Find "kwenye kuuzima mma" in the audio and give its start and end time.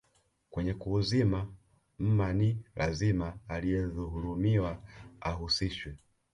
0.49-2.33